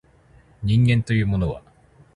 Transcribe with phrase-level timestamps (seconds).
[0.63, 1.61] 人間というものは